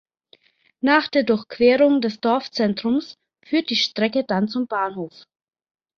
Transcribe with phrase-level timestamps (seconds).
[0.79, 5.25] Nach der Durchquerung des Dorfzentrums führt die Strecke dann zum Bahnhof.